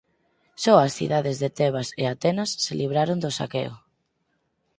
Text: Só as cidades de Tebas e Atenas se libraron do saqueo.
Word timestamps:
Só 0.63 0.73
as 0.85 0.95
cidades 0.99 1.35
de 1.43 1.49
Tebas 1.59 1.87
e 2.01 2.03
Atenas 2.13 2.49
se 2.63 2.73
libraron 2.81 3.17
do 3.23 3.29
saqueo. 3.39 3.73